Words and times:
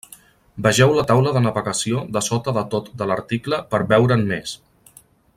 Vegeu 0.67 0.93
la 0.99 1.03
taula 1.11 1.33
de 1.35 1.43
navegació 1.47 2.01
de 2.17 2.23
sota 2.29 2.53
de 2.57 2.63
tot 2.73 2.89
de 3.01 3.09
l'article 3.11 3.59
per 3.75 3.83
veure'n 3.95 4.25
més. 4.33 4.55